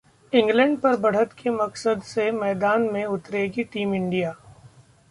[0.33, 4.35] England पर बढ़त के मकसद से मैदान में उतरेगी टीम इंडिया